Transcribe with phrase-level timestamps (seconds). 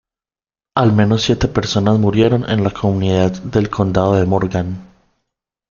[0.75, 4.87] Al menos siete personas murieron en la comunidad del Condado de Morgan.